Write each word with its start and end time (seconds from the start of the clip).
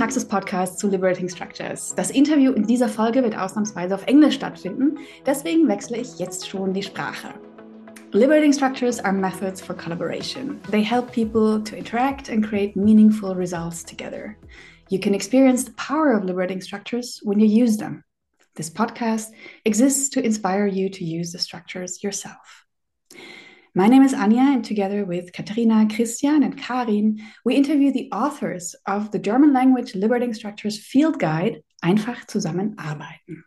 Praxis-Podcast 0.00 0.78
zu 0.78 0.88
Liberating 0.88 1.28
Structures. 1.28 1.92
Das 1.94 2.10
Interview 2.10 2.52
in 2.52 2.66
dieser 2.66 2.88
Folge 2.88 3.22
wird 3.22 3.36
ausnahmsweise 3.36 3.94
auf 3.94 4.06
Englisch 4.06 4.36
stattfinden, 4.36 4.96
deswegen 5.26 5.68
wechsle 5.68 5.98
ich 5.98 6.18
jetzt 6.18 6.48
schon 6.48 6.72
die 6.72 6.82
Sprache. 6.82 7.34
Liberating 8.12 8.50
structures 8.50 8.98
are 8.98 9.12
methods 9.12 9.60
for 9.60 9.76
collaboration. 9.76 10.58
They 10.70 10.82
help 10.82 11.12
people 11.12 11.62
to 11.64 11.76
interact 11.76 12.30
and 12.30 12.42
create 12.42 12.76
meaningful 12.76 13.34
results 13.34 13.84
together. 13.84 14.38
You 14.88 14.98
can 14.98 15.12
experience 15.12 15.66
the 15.66 15.74
power 15.76 16.16
of 16.16 16.24
liberating 16.24 16.62
structures 16.62 17.20
when 17.22 17.38
you 17.38 17.46
use 17.46 17.76
them. 17.76 18.02
This 18.54 18.70
podcast 18.70 19.26
exists 19.66 20.08
to 20.14 20.24
inspire 20.24 20.66
you 20.66 20.88
to 20.88 21.04
use 21.04 21.30
the 21.30 21.38
structures 21.38 22.02
yourself. 22.02 22.59
My 23.72 23.86
name 23.86 24.02
is 24.02 24.14
Anja, 24.14 24.54
and 24.54 24.64
together 24.64 25.04
with 25.04 25.32
Katharina, 25.32 25.86
Christian, 25.94 26.42
and 26.42 26.58
Karin, 26.58 27.20
we 27.44 27.54
interview 27.54 27.92
the 27.92 28.10
authors 28.10 28.74
of 28.86 29.12
the 29.12 29.18
German 29.20 29.52
language 29.52 29.94
liberating 29.94 30.34
structures 30.34 30.76
field 30.84 31.20
guide 31.20 31.62
Einfach 31.84 32.26
zusammenarbeiten. 32.26 33.44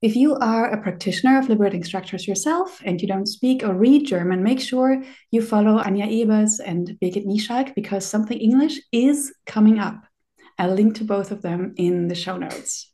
If 0.00 0.16
you 0.16 0.34
are 0.36 0.70
a 0.70 0.82
practitioner 0.82 1.38
of 1.38 1.50
liberating 1.50 1.84
structures 1.84 2.26
yourself 2.26 2.80
and 2.86 3.02
you 3.02 3.06
don't 3.06 3.26
speak 3.26 3.62
or 3.62 3.74
read 3.74 4.06
German, 4.06 4.42
make 4.42 4.60
sure 4.60 5.04
you 5.30 5.42
follow 5.42 5.78
Anja 5.78 6.08
Ebers 6.08 6.58
and 6.58 6.96
Birgit 7.02 7.26
Nieschalk 7.26 7.74
because 7.74 8.06
something 8.06 8.38
English 8.38 8.80
is 8.92 9.30
coming 9.44 9.78
up. 9.78 10.06
I'll 10.58 10.72
link 10.72 10.94
to 10.96 11.04
both 11.04 11.32
of 11.32 11.42
them 11.42 11.74
in 11.76 12.08
the 12.08 12.14
show 12.14 12.38
notes. 12.38 12.90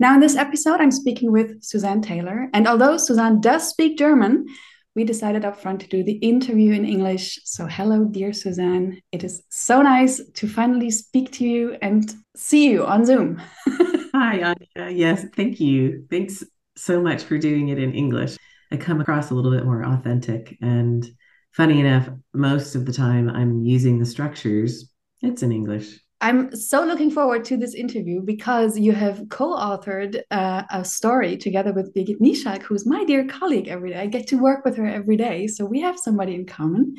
Now, 0.00 0.14
in 0.14 0.20
this 0.20 0.36
episode, 0.36 0.80
I'm 0.80 0.90
speaking 0.90 1.30
with 1.30 1.62
Susanne 1.62 2.00
Taylor. 2.00 2.48
And 2.54 2.66
although 2.66 2.96
Susanne 2.96 3.42
does 3.42 3.68
speak 3.68 3.98
German, 3.98 4.46
we 4.94 5.04
decided 5.04 5.44
up 5.44 5.60
front 5.60 5.80
to 5.80 5.88
do 5.88 6.04
the 6.04 6.18
interview 6.18 6.72
in 6.72 6.84
English. 6.84 7.40
So, 7.44 7.66
hello, 7.66 8.04
dear 8.04 8.32
Susanne. 8.32 9.00
It 9.10 9.24
is 9.24 9.42
so 9.50 9.82
nice 9.82 10.20
to 10.34 10.48
finally 10.48 10.90
speak 10.90 11.32
to 11.32 11.44
you 11.44 11.76
and 11.82 12.14
see 12.36 12.70
you 12.70 12.86
on 12.86 13.04
Zoom. 13.04 13.42
Hi, 13.66 14.54
Anja. 14.54 14.96
Yes, 14.96 15.24
thank 15.34 15.58
you. 15.58 16.06
Thanks 16.10 16.44
so 16.76 17.02
much 17.02 17.24
for 17.24 17.38
doing 17.38 17.68
it 17.68 17.78
in 17.78 17.92
English. 17.92 18.36
I 18.70 18.76
come 18.76 19.00
across 19.00 19.30
a 19.30 19.34
little 19.34 19.50
bit 19.50 19.64
more 19.64 19.84
authentic. 19.84 20.56
And 20.60 21.04
funny 21.52 21.80
enough, 21.80 22.08
most 22.32 22.76
of 22.76 22.86
the 22.86 22.92
time 22.92 23.28
I'm 23.28 23.64
using 23.64 23.98
the 23.98 24.06
structures, 24.06 24.92
it's 25.22 25.42
in 25.42 25.50
English. 25.50 25.98
I'm 26.24 26.56
so 26.56 26.82
looking 26.82 27.10
forward 27.10 27.44
to 27.44 27.58
this 27.58 27.74
interview 27.74 28.22
because 28.22 28.78
you 28.78 28.92
have 28.92 29.28
co-authored 29.28 30.22
uh, 30.30 30.62
a 30.70 30.82
story 30.82 31.36
together 31.36 31.74
with 31.74 31.94
Birgit 31.94 32.18
Nieschalk, 32.18 32.62
who's 32.62 32.86
my 32.86 33.04
dear 33.04 33.26
colleague 33.26 33.68
every 33.68 33.90
day. 33.90 33.98
I 33.98 34.06
get 34.06 34.26
to 34.28 34.36
work 34.36 34.64
with 34.64 34.74
her 34.78 34.86
every 34.86 35.18
day, 35.18 35.46
so 35.48 35.66
we 35.66 35.82
have 35.82 35.98
somebody 35.98 36.34
in 36.34 36.46
common. 36.46 36.94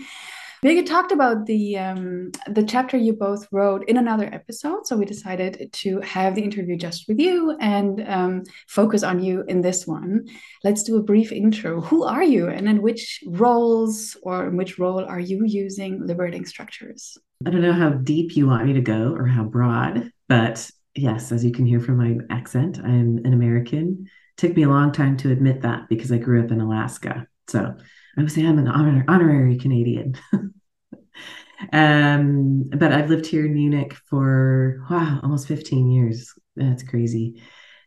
Birgit 0.66 0.88
talked 0.88 1.12
about 1.12 1.46
the 1.46 1.78
um, 1.78 2.32
the 2.48 2.64
chapter 2.64 2.98
you 2.98 3.14
both 3.14 3.48
wrote 3.52 3.88
in 3.88 3.98
another 3.98 4.26
episode, 4.34 4.88
so 4.88 4.98
we 4.98 5.06
decided 5.06 5.70
to 5.72 6.00
have 6.02 6.34
the 6.34 6.42
interview 6.42 6.76
just 6.76 7.08
with 7.08 7.20
you 7.20 7.56
and 7.60 8.04
um, 8.10 8.44
focus 8.68 9.04
on 9.04 9.24
you 9.24 9.44
in 9.48 9.62
this 9.62 9.86
one. 9.86 10.26
Let's 10.64 10.82
do 10.82 10.98
a 10.98 11.04
brief 11.04 11.32
intro. 11.32 11.82
Who 11.82 12.04
are 12.04 12.24
you, 12.24 12.48
and 12.48 12.68
in 12.68 12.82
which 12.82 13.24
roles 13.28 14.18
or 14.24 14.48
in 14.48 14.58
which 14.58 14.80
role 14.80 15.06
are 15.06 15.20
you 15.20 15.46
using 15.46 16.04
liberating 16.04 16.48
structures? 16.48 17.16
I 17.46 17.52
don't 17.52 17.62
know 17.62 17.72
how 17.72 17.90
deep 17.90 18.36
you 18.36 18.48
want 18.48 18.66
me 18.66 18.74
to 18.74 18.82
go 18.82 19.14
or 19.14 19.28
how 19.28 19.44
broad, 19.44 20.10
but 20.28 20.68
yes, 20.96 21.32
as 21.32 21.46
you 21.46 21.52
can 21.52 21.68
hear 21.68 21.80
from 21.80 21.98
my 21.98 22.18
accent, 22.36 22.80
I'm 22.80 23.20
an 23.24 23.34
American. 23.34 24.10
Took 24.38 24.56
me 24.56 24.64
a 24.64 24.70
long 24.70 24.92
time 24.92 25.16
to 25.18 25.32
admit 25.32 25.62
that 25.62 25.90
because 25.90 26.12
I 26.12 26.18
grew 26.18 26.44
up 26.44 26.50
in 26.50 26.60
Alaska. 26.60 27.28
So 27.50 27.76
I 28.18 28.22
would 28.22 28.32
say 28.32 28.46
I'm 28.46 28.60
an 28.60 28.68
honor, 28.68 29.04
honorary 29.08 29.58
Canadian. 29.58 30.16
um, 31.74 32.64
but 32.70 32.92
I've 32.92 33.10
lived 33.10 33.26
here 33.26 33.46
in 33.46 33.54
Munich 33.54 33.94
for 34.10 34.86
wow, 34.90 35.20
almost 35.24 35.48
15 35.48 35.92
years. 35.92 36.34
That's 36.56 36.84
crazy. 36.84 37.42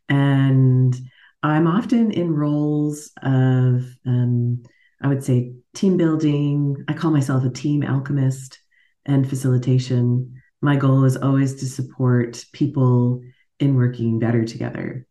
And 0.08 0.94
I'm 1.42 1.66
often 1.66 2.10
in 2.10 2.34
roles 2.34 3.10
of, 3.22 3.84
um, 4.06 4.62
I 5.00 5.08
would 5.08 5.22
say, 5.22 5.54
team 5.75 5.97
building. 5.97 6.84
I 6.88 6.92
call 6.92 7.10
myself 7.10 7.44
a 7.44 7.50
team 7.50 7.82
alchemist 7.84 8.58
and 9.06 9.28
facilitation. 9.28 10.41
My 10.60 10.76
goal 10.76 11.04
is 11.04 11.16
always 11.16 11.54
to 11.60 11.66
support 11.66 12.44
people 12.52 13.22
in 13.60 13.76
working 13.76 14.19
better 14.19 14.44
together. 14.44 15.06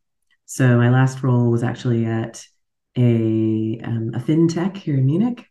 So 0.46 0.78
my 0.78 0.90
last 0.90 1.24
role 1.24 1.50
was 1.50 1.64
actually 1.64 2.06
at 2.06 2.44
a, 2.98 3.02
um, 3.84 4.12
a 4.14 4.20
fintech 4.20 4.78
here 4.78 4.98
in 4.98 5.06
Munich. 5.06 5.46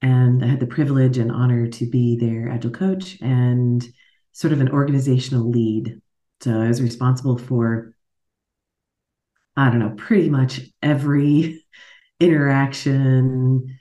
And 0.00 0.44
I 0.44 0.48
had 0.48 0.60
the 0.60 0.66
privilege 0.66 1.18
and 1.18 1.32
honor 1.32 1.66
to 1.66 1.90
be 1.90 2.16
their 2.16 2.50
agile 2.50 2.70
coach 2.70 3.18
and 3.20 3.84
sort 4.32 4.52
of 4.52 4.60
an 4.60 4.70
organizational 4.70 5.50
lead. 5.50 6.00
So 6.40 6.60
I 6.60 6.68
was 6.68 6.80
responsible 6.80 7.36
for, 7.36 7.94
I 9.56 9.70
don't 9.70 9.80
know, 9.80 9.94
pretty 9.96 10.30
much 10.30 10.60
every 10.82 11.64
interaction 12.20 13.78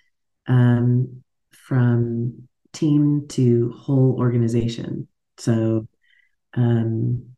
um, 0.47 1.23
from 1.51 2.47
team 2.73 3.27
to 3.29 3.73
whole 3.77 4.15
organization. 4.17 5.07
So, 5.37 5.87
um, 6.55 7.31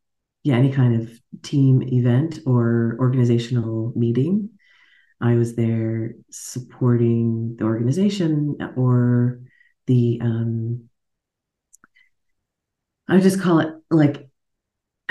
yeah, 0.44 0.56
any 0.56 0.72
kind 0.72 1.02
of 1.02 1.20
team 1.42 1.82
event 1.82 2.40
or 2.46 2.96
organizational 3.00 3.92
meeting 3.96 4.52
I 5.22 5.36
was 5.36 5.56
there 5.56 6.14
supporting 6.32 7.56
the 7.58 7.66
organization 7.66 8.58
or 8.76 9.42
the 9.88 10.20
um, 10.22 10.90
I 13.08 13.16
would 13.16 13.24
just 13.24 13.42
call 13.42 13.60
it 13.60 13.74
like 13.90 14.30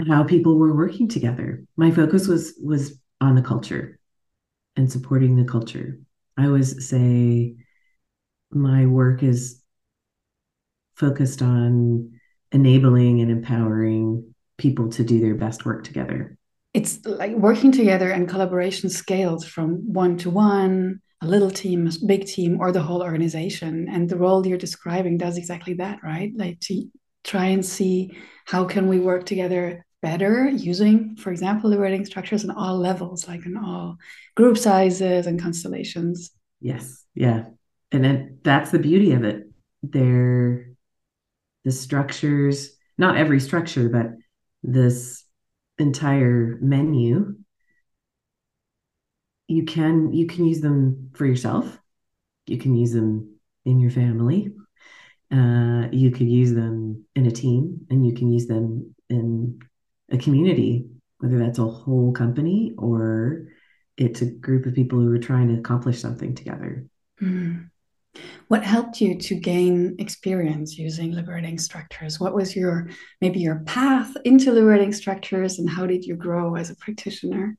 how 0.06 0.24
people 0.24 0.56
were 0.56 0.74
working 0.74 1.08
together. 1.08 1.64
My 1.76 1.90
focus 1.90 2.26
was 2.26 2.54
was 2.62 2.98
on 3.20 3.34
the 3.34 3.42
culture 3.42 3.98
and 4.76 4.90
supporting 4.90 5.36
the 5.36 5.44
culture. 5.44 5.98
I 6.36 6.46
always 6.46 6.88
say 6.88 7.56
my 8.50 8.86
work 8.86 9.22
is 9.22 9.62
focused 10.94 11.42
on 11.42 12.12
enabling 12.52 13.20
and 13.20 13.30
empowering 13.30 14.34
people 14.56 14.88
to 14.90 15.04
do 15.04 15.20
their 15.20 15.34
best 15.34 15.64
work 15.64 15.84
together 15.84 16.37
it's 16.74 17.04
like 17.04 17.32
working 17.32 17.72
together 17.72 18.10
and 18.10 18.28
collaboration 18.28 18.88
scales 18.90 19.44
from 19.44 19.92
one 19.92 20.16
to 20.18 20.30
one 20.30 21.00
a 21.20 21.26
little 21.26 21.50
team 21.50 21.86
a 21.88 22.06
big 22.06 22.26
team 22.26 22.60
or 22.60 22.70
the 22.70 22.82
whole 22.82 23.02
organization. 23.02 23.88
And 23.90 24.08
the 24.08 24.16
role 24.16 24.46
you're 24.46 24.58
describing 24.58 25.18
does 25.18 25.36
exactly 25.36 25.74
that 25.74 26.00
right? 26.02 26.32
Like 26.36 26.60
to 26.60 26.84
try 27.24 27.46
and 27.46 27.64
see 27.64 28.16
how 28.46 28.64
can 28.64 28.88
we 28.88 29.00
work 29.00 29.26
together 29.26 29.84
better 30.00 30.48
using 30.48 31.16
for 31.16 31.32
example 31.32 31.68
liberating 31.68 32.04
structures 32.04 32.44
on 32.44 32.52
all 32.52 32.78
levels 32.78 33.26
like 33.26 33.44
in 33.44 33.56
all 33.56 33.96
group 34.36 34.56
sizes 34.56 35.26
and 35.26 35.42
constellations. 35.42 36.30
Yes. 36.60 37.04
Yeah. 37.14 37.46
And 37.90 38.04
then 38.04 38.38
that's 38.44 38.70
the 38.70 38.78
beauty 38.78 39.12
of 39.12 39.24
it. 39.24 39.44
They're 39.82 40.68
the 41.64 41.72
structures 41.72 42.76
not 42.96 43.16
every 43.16 43.40
structure 43.40 43.88
but 43.88 44.06
this 44.62 45.24
entire 45.78 46.58
menu 46.60 47.34
you 49.48 49.64
can 49.64 50.12
you 50.12 50.26
can 50.26 50.44
use 50.44 50.60
them 50.60 51.10
for 51.14 51.24
yourself. 51.24 51.78
You 52.46 52.58
can 52.58 52.74
use 52.74 52.92
them 52.92 53.38
in 53.64 53.80
your 53.80 53.90
family. 53.90 54.52
Uh, 55.32 55.88
you 55.90 56.10
could 56.10 56.28
use 56.28 56.52
them 56.52 57.04
in 57.14 57.26
a 57.26 57.30
team 57.30 57.86
and 57.90 58.06
you 58.06 58.14
can 58.14 58.30
use 58.30 58.46
them 58.46 58.94
in 59.10 59.58
a 60.10 60.16
community 60.16 60.86
whether 61.18 61.38
that's 61.38 61.58
a 61.58 61.66
whole 61.66 62.12
company 62.12 62.72
or 62.78 63.48
it's 63.96 64.22
a 64.22 64.26
group 64.26 64.66
of 64.66 64.74
people 64.74 65.00
who 65.00 65.12
are 65.12 65.18
trying 65.18 65.48
to 65.48 65.58
accomplish 65.58 66.00
something 66.00 66.34
together. 66.34 66.86
Mm. 67.20 67.67
What 68.48 68.64
helped 68.64 69.00
you 69.00 69.18
to 69.18 69.34
gain 69.34 69.96
experience 69.98 70.78
using 70.78 71.12
liberating 71.12 71.58
structures? 71.58 72.18
What 72.18 72.34
was 72.34 72.56
your 72.56 72.88
maybe 73.20 73.40
your 73.40 73.60
path 73.60 74.16
into 74.24 74.52
liberating 74.52 74.92
structures, 74.92 75.58
and 75.58 75.68
how 75.68 75.86
did 75.86 76.04
you 76.04 76.16
grow 76.16 76.54
as 76.56 76.70
a 76.70 76.76
practitioner? 76.76 77.56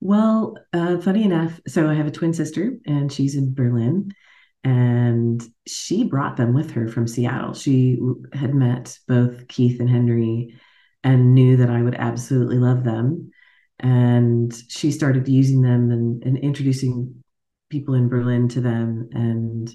Well, 0.00 0.56
uh, 0.72 0.98
funny 0.98 1.24
enough, 1.24 1.60
so 1.66 1.88
I 1.88 1.94
have 1.94 2.06
a 2.06 2.12
twin 2.12 2.32
sister, 2.34 2.78
and 2.86 3.12
she's 3.12 3.34
in 3.34 3.54
Berlin, 3.54 4.12
and 4.62 5.42
she 5.66 6.04
brought 6.04 6.36
them 6.36 6.54
with 6.54 6.70
her 6.72 6.86
from 6.86 7.08
Seattle. 7.08 7.54
She 7.54 7.98
had 8.32 8.54
met 8.54 8.96
both 9.08 9.48
Keith 9.48 9.80
and 9.80 9.88
Henry, 9.88 10.54
and 11.02 11.34
knew 11.34 11.56
that 11.56 11.70
I 11.70 11.82
would 11.82 11.94
absolutely 11.94 12.58
love 12.58 12.84
them. 12.84 13.30
And 13.80 14.52
she 14.68 14.90
started 14.90 15.28
using 15.28 15.62
them 15.62 15.90
and, 15.90 16.22
and 16.24 16.38
introducing 16.38 17.22
people 17.68 17.94
in 17.94 18.08
Berlin 18.08 18.48
to 18.48 18.60
them. 18.60 19.08
And 19.12 19.70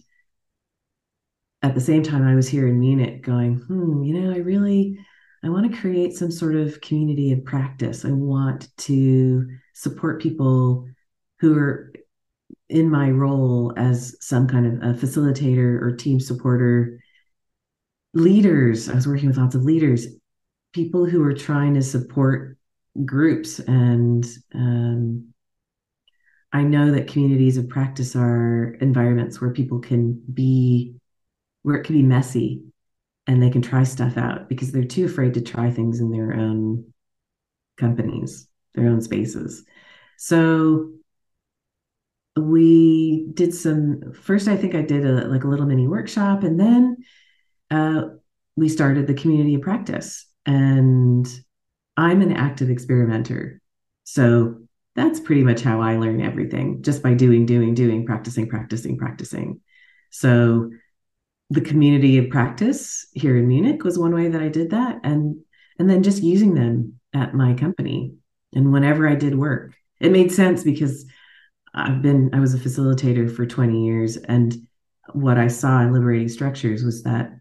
at 1.61 1.75
the 1.75 1.81
same 1.81 2.03
time, 2.03 2.27
I 2.27 2.35
was 2.35 2.47
here 2.47 2.67
in 2.67 2.79
Munich 2.79 3.23
going, 3.23 3.55
hmm, 3.55 4.03
you 4.03 4.19
know, 4.19 4.33
I 4.33 4.37
really, 4.37 4.97
I 5.43 5.49
want 5.49 5.71
to 5.71 5.77
create 5.77 6.13
some 6.13 6.31
sort 6.31 6.55
of 6.55 6.81
community 6.81 7.31
of 7.31 7.45
practice. 7.45 8.05
I 8.05 8.11
want 8.11 8.69
to 8.79 9.47
support 9.73 10.21
people 10.21 10.87
who 11.39 11.57
are 11.57 11.93
in 12.69 12.89
my 12.89 13.09
role 13.09 13.73
as 13.77 14.15
some 14.19 14.47
kind 14.47 14.65
of 14.65 14.73
a 14.89 14.99
facilitator 14.99 15.81
or 15.81 15.95
team 15.95 16.19
supporter. 16.19 16.99
Leaders, 18.13 18.89
I 18.89 18.95
was 18.95 19.07
working 19.07 19.27
with 19.27 19.37
lots 19.37 19.55
of 19.55 19.63
leaders 19.63 20.07
people 20.73 21.05
who 21.05 21.23
are 21.23 21.33
trying 21.33 21.75
to 21.75 21.81
support 21.81 22.57
groups 23.05 23.59
and 23.59 24.25
um, 24.53 25.32
I 26.53 26.61
know 26.61 26.91
that 26.91 27.07
communities 27.07 27.57
of 27.57 27.67
practice 27.67 28.15
are 28.15 28.77
environments 28.79 29.41
where 29.41 29.49
people 29.49 29.79
can 29.79 30.21
be, 30.31 30.95
where 31.63 31.75
it 31.75 31.83
can 31.83 31.95
be 31.95 32.03
messy 32.03 32.63
and 33.25 33.41
they 33.41 33.49
can 33.49 33.63
try 33.63 33.83
stuff 33.83 34.17
out 34.17 34.47
because 34.47 34.71
they're 34.71 34.83
too 34.83 35.05
afraid 35.05 35.33
to 35.33 35.41
try 35.41 35.71
things 35.71 35.99
in 35.99 36.11
their 36.11 36.33
own 36.33 36.93
companies, 37.77 38.47
their 38.75 38.87
own 38.87 39.01
spaces. 39.01 39.63
So 40.17 40.91
we 42.35 43.27
did 43.33 43.55
some, 43.55 44.13
first, 44.13 44.47
I 44.47 44.55
think 44.55 44.75
I 44.75 44.83
did 44.83 45.05
a, 45.05 45.27
like 45.27 45.45
a 45.45 45.47
little 45.47 45.65
mini 45.65 45.87
workshop 45.87 46.43
and 46.43 46.59
then 46.59 46.97
uh, 47.71 48.03
we 48.55 48.69
started 48.69 49.07
the 49.07 49.15
community 49.15 49.55
of 49.55 49.61
practice. 49.61 50.27
And 50.45 51.27
I'm 51.97 52.21
an 52.21 52.33
active 52.33 52.69
experimenter. 52.69 53.59
So 54.03 54.59
that's 54.95 55.19
pretty 55.19 55.43
much 55.43 55.61
how 55.61 55.81
I 55.81 55.97
learn 55.97 56.21
everything 56.21 56.83
just 56.83 57.01
by 57.01 57.13
doing, 57.13 57.45
doing, 57.45 57.73
doing, 57.73 58.05
practicing, 58.05 58.47
practicing, 58.47 58.97
practicing. 58.97 59.61
So 60.11 60.69
the 61.49 61.61
community 61.61 62.17
of 62.17 62.29
practice 62.29 63.07
here 63.13 63.37
in 63.37 63.47
Munich 63.47 63.83
was 63.83 63.97
one 63.97 64.13
way 64.13 64.29
that 64.29 64.41
I 64.41 64.49
did 64.49 64.71
that. 64.71 64.99
And 65.03 65.43
and 65.79 65.89
then 65.89 66.03
just 66.03 66.23
using 66.23 66.53
them 66.53 66.99
at 67.13 67.33
my 67.33 67.53
company. 67.53 68.15
And 68.53 68.71
whenever 68.71 69.07
I 69.07 69.15
did 69.15 69.35
work, 69.37 69.73
it 69.99 70.11
made 70.11 70.31
sense 70.31 70.63
because 70.63 71.05
I've 71.73 72.01
been, 72.01 72.29
I 72.33 72.39
was 72.39 72.53
a 72.53 72.59
facilitator 72.59 73.33
for 73.33 73.45
20 73.45 73.85
years. 73.85 74.17
And 74.17 74.55
what 75.13 75.37
I 75.37 75.47
saw 75.47 75.81
in 75.81 75.91
liberating 75.91 76.29
structures 76.29 76.83
was 76.83 77.03
that 77.03 77.31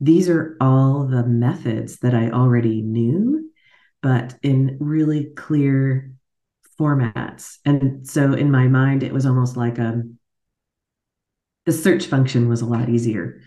these 0.00 0.28
are 0.28 0.56
all 0.60 1.06
the 1.06 1.24
methods 1.24 1.98
that 1.98 2.14
I 2.14 2.30
already 2.30 2.82
knew, 2.82 3.50
but 4.02 4.36
in 4.42 4.78
really 4.80 5.24
clear 5.36 6.12
formats. 6.80 7.58
And 7.64 8.08
so 8.08 8.32
in 8.32 8.50
my 8.50 8.66
mind, 8.66 9.02
it 9.02 9.12
was 9.12 9.26
almost 9.26 9.56
like 9.56 9.78
a 9.78 9.88
um, 9.88 10.18
the 11.66 11.72
search 11.72 12.06
function 12.06 12.48
was 12.48 12.62
a 12.62 12.66
lot 12.66 12.88
easier. 12.88 13.42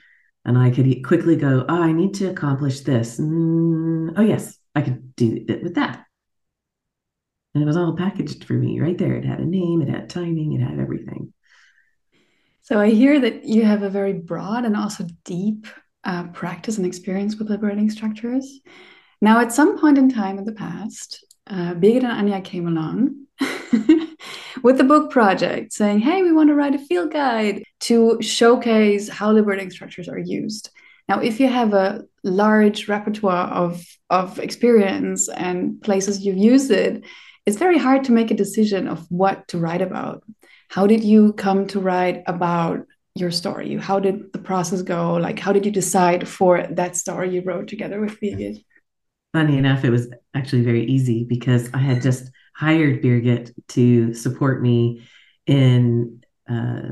And 0.46 0.58
I 0.58 0.70
could 0.70 1.04
quickly 1.06 1.36
go, 1.36 1.66
oh, 1.68 1.82
I 1.82 1.92
need 1.92 2.14
to 2.16 2.30
accomplish 2.30 2.82
this. 2.82 3.20
Mm, 3.20 4.14
oh, 4.16 4.22
yes, 4.22 4.58
I 4.76 4.82
could 4.82 5.16
do 5.16 5.44
it 5.48 5.64
with 5.64 5.76
that. 5.76 6.06
And 7.54 7.64
it 7.64 7.66
was 7.66 7.78
all 7.78 7.96
packaged 7.96 8.44
for 8.46 8.54
me 8.54 8.80
right 8.80 8.98
there. 8.98 9.16
It 9.16 9.26
had 9.26 9.40
a 9.40 9.46
name, 9.46 9.82
it 9.82 9.90
had 9.90 10.10
timing, 10.10 10.54
it 10.54 10.62
had 10.62 10.80
everything. 10.80 11.34
So 12.62 12.80
I 12.80 12.90
hear 12.90 13.20
that 13.20 13.46
you 13.46 13.66
have 13.66 13.84
a 13.84 13.90
very 13.90 14.14
broad 14.14 14.64
and 14.66 14.78
also 14.78 15.06
deep 15.24 15.68
uh, 16.04 16.28
practice 16.28 16.78
and 16.78 16.86
experience 16.86 17.36
with 17.36 17.50
liberating 17.50 17.90
structures. 17.90 18.60
Now, 19.22 19.40
at 19.40 19.54
some 19.54 19.80
point 19.80 19.98
in 19.98 20.10
time 20.10 20.38
in 20.38 20.46
the 20.46 20.54
past, 20.54 21.26
uh, 21.48 21.74
Birgit 21.74 22.04
and 22.04 22.30
Anja 22.30 22.44
came 22.44 22.68
along 22.68 23.23
with 24.64 24.78
the 24.78 24.84
book 24.84 25.12
project 25.12 25.74
saying, 25.74 26.00
hey, 26.00 26.24
we 26.24 26.32
want 26.32 26.50
to 26.50 26.56
write 26.56 26.76
a 26.76 26.80
field 26.80 27.12
guide 27.12 27.64
to 27.82 28.18
showcase 28.22 29.10
how 29.10 29.32
liberating 29.32 29.70
structures 29.70 30.08
are 30.08 30.18
used. 30.18 30.70
Now, 31.10 31.20
if 31.20 31.40
you 31.40 31.48
have 31.48 31.74
a 31.74 32.04
large 32.24 32.88
repertoire 32.88 33.48
of, 33.48 33.86
of 34.10 34.40
experience 34.40 35.28
and 35.30 35.82
places 35.82 36.26
you've 36.26 36.38
used 36.38 36.72
it, 36.72 37.04
it's 37.46 37.58
very 37.58 37.78
hard 37.78 38.06
to 38.06 38.14
make 38.14 38.32
a 38.32 38.36
decision 38.36 38.88
of 38.88 39.06
what 39.10 39.48
to 39.50 39.58
write 39.58 39.82
about. 39.82 40.24
How 40.70 40.88
did 40.88 41.04
you 41.04 41.34
come 41.34 41.68
to 41.68 41.80
write 41.80 42.24
about 42.26 42.86
your 43.16 43.32
story? 43.32 43.76
How 43.76 44.00
did 44.00 44.32
the 44.32 44.40
process 44.40 44.82
go? 44.82 45.16
Like, 45.16 45.40
how 45.40 45.52
did 45.52 45.66
you 45.66 45.72
decide 45.72 46.28
for 46.28 46.66
that 46.72 46.96
story 46.96 47.34
you 47.34 47.42
wrote 47.42 47.68
together 47.68 48.00
with 48.00 48.20
Birgit? 48.20 48.64
Funny 49.34 49.58
enough, 49.58 49.84
it 49.84 49.90
was 49.90 50.08
actually 50.34 50.62
very 50.62 50.86
easy 50.86 51.26
because 51.26 51.70
I 51.74 51.80
had 51.80 52.02
just 52.02 52.32
hired 52.56 53.02
Birgit 53.02 53.52
to 53.70 54.14
support 54.14 54.62
me 54.62 55.08
in 55.46 56.24
uh, 56.50 56.90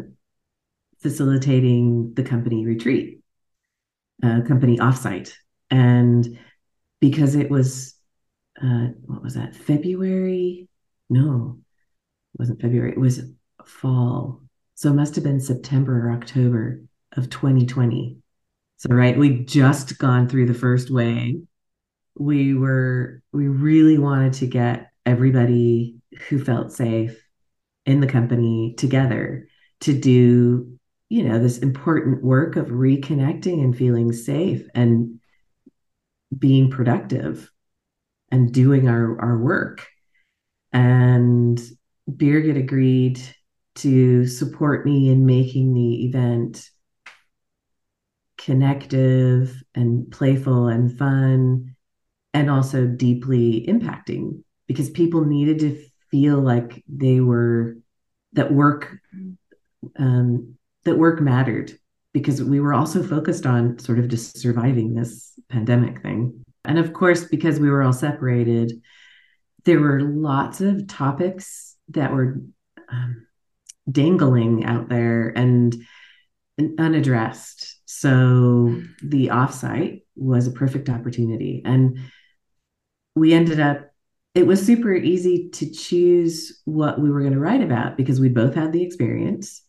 facilitating 1.02 2.13
the 2.16 2.24
company 2.24 2.66
retreat, 2.66 3.22
uh, 4.24 4.42
company 4.48 4.78
offsite. 4.78 5.31
And 5.69 6.40
because 7.00 7.36
it 7.36 7.50
was, 7.50 7.96
uh, 8.62 8.88
what 9.06 9.24
was 9.24 9.36
that, 9.36 9.56
February? 9.56 10.68
No, 11.10 11.60
it 12.34 12.40
wasn't 12.40 12.62
February. 12.62 12.92
It 12.92 13.00
was 13.00 13.22
fall. 13.66 14.42
So 14.75 14.90
it 14.90 14.96
must 14.96 15.16
have 15.16 15.24
been 15.24 15.40
September 15.40 16.08
or 16.08 16.12
October 16.13 16.81
of 17.16 17.30
2020. 17.30 18.18
So, 18.78 18.90
right, 18.90 19.18
we'd 19.18 19.48
just 19.48 20.00
gone 20.00 20.28
through 20.28 20.48
the 20.48 20.54
first 20.54 20.90
wave. 20.90 21.44
We 22.18 22.56
were, 22.56 23.22
we 23.31 23.48
really 23.48 23.98
wanted 23.98 24.34
to 24.34 24.48
get 24.48 24.90
everybody 25.12 25.98
who 26.28 26.44
felt 26.44 26.72
safe 26.72 27.22
in 27.86 28.00
the 28.00 28.08
company 28.08 28.74
together 28.78 29.48
to 29.81 30.00
do 30.00 30.78
you 31.10 31.24
know 31.24 31.40
this 31.40 31.58
important 31.58 32.24
work 32.24 32.56
of 32.56 32.68
reconnecting 32.68 33.62
and 33.62 33.78
feeling 33.78 34.13
safe 34.13 34.66
and 34.74 35.19
being 36.38 36.72
productive 36.72 37.52
and 38.31 38.54
doing 38.54 38.88
our 38.88 39.19
our 39.22 39.38
work. 39.38 39.86
And 40.72 41.62
Birgit 42.10 42.58
agreed 42.58 43.19
to 43.75 44.25
support 44.25 44.86
me 44.86 45.10
in 45.10 45.25
making 45.25 45.74
the 45.74 46.06
event 46.06 46.69
connective 48.38 49.62
and 49.75 50.10
playful 50.12 50.68
and 50.69 50.98
fun 50.98 51.75
and 52.34 52.50
also 52.50 52.88
deeply 52.88 53.66
impacting 53.68 54.44
because 54.68 54.90
people 54.90 55.25
needed 55.25 55.60
to 55.60 55.84
feel 56.10 56.40
like 56.40 56.84
they 56.88 57.19
were 57.19 57.78
that 58.34 58.52
work 58.52 58.96
um, 59.98 60.56
that 60.84 60.98
work 60.98 61.22
mattered 61.22 61.74
because 62.13 62.44
we 62.44 62.60
were 62.60 62.74
also 62.74 63.02
focused 63.04 63.46
on 63.46 63.80
sort 63.80 64.00
of 64.00 64.08
just 64.08 64.38
surviving 64.38 64.94
this 64.94 65.34
pandemic 65.50 66.02
thing. 66.02 66.44
And 66.66 66.78
of 66.78 66.94
course 66.94 67.25
because 67.25 67.60
we 67.60 67.69
were 67.69 67.81
all 67.81 67.94
separated 67.94 68.74
there 69.66 69.80
were 69.80 70.02
lots 70.02 70.62
of 70.62 70.88
topics 70.88 71.75
that 71.90 72.12
were 72.12 72.42
um, 72.92 73.28
dangling 73.90 74.66
out 74.66 74.90
there 74.90 75.30
and, 75.30 75.75
and 76.58 76.80
unaddressed. 76.80 77.80
So 77.86 78.82
the 79.03 79.27
offsite 79.27 80.01
was 80.15 80.48
a 80.48 80.51
perfect 80.51 80.89
opportunity. 80.89 81.62
And 81.63 82.00
we 83.15 83.34
ended 83.34 83.60
up 83.60 83.90
it 84.33 84.47
was 84.47 84.65
super 84.65 84.93
easy 84.93 85.50
to 85.50 85.69
choose 85.69 86.61
what 86.65 87.00
we 87.00 87.11
were 87.11 87.21
going 87.21 87.33
to 87.33 87.39
write 87.39 87.61
about 87.61 87.97
because 87.97 88.19
we 88.19 88.29
both 88.29 88.55
had 88.55 88.71
the 88.71 88.83
experience. 88.83 89.61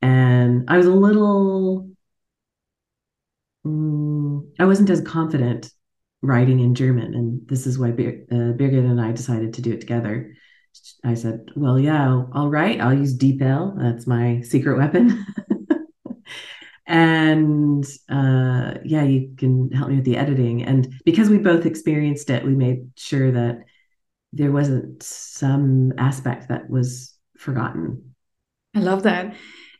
And 0.00 0.64
I 0.68 0.78
was 0.78 0.86
a 0.86 0.90
little, 0.90 1.90
um, 3.64 4.50
I 4.58 4.64
wasn't 4.64 4.90
as 4.90 5.02
confident 5.02 5.70
writing 6.22 6.60
in 6.60 6.74
German. 6.74 7.14
And 7.14 7.46
this 7.46 7.66
is 7.66 7.78
why 7.78 7.90
Bir- 7.90 8.26
uh, 8.30 8.56
Birgit 8.56 8.78
and 8.78 9.00
I 9.00 9.12
decided 9.12 9.54
to 9.54 9.62
do 9.62 9.72
it 9.72 9.80
together. 9.80 10.34
I 11.04 11.14
said, 11.14 11.50
well, 11.54 11.78
yeah, 11.78 12.24
I'll 12.32 12.50
write. 12.50 12.80
I'll 12.80 12.94
use 12.96 13.16
DeepL. 13.16 13.78
That's 13.78 14.06
my 14.06 14.40
secret 14.42 14.78
weapon. 14.78 15.26
and 16.86 17.84
uh, 18.08 18.74
yeah, 18.84 19.02
you 19.02 19.34
can 19.36 19.70
help 19.72 19.88
me 19.90 19.96
with 19.96 20.04
the 20.04 20.16
editing. 20.16 20.62
And 20.62 21.00
because 21.04 21.28
we 21.28 21.38
both 21.38 21.66
experienced 21.66 22.30
it, 22.30 22.44
we 22.44 22.54
made 22.54 22.90
sure 22.96 23.30
that 23.32 23.64
there 24.36 24.52
wasn't 24.52 25.02
some 25.02 25.92
aspect 25.98 26.48
that 26.48 26.68
was 26.68 27.14
forgotten. 27.38 28.14
I 28.74 28.80
love 28.80 29.02
that. 29.04 29.34